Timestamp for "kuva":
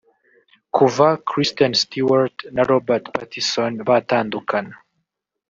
0.75-1.07